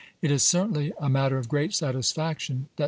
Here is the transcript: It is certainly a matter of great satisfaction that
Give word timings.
It 0.19 0.31
is 0.31 0.41
certainly 0.41 0.93
a 0.99 1.09
matter 1.11 1.37
of 1.37 1.47
great 1.47 1.75
satisfaction 1.75 2.69
that 2.75 2.79